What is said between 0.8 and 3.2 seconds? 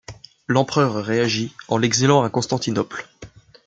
réagit en l'exilant à Constantinople.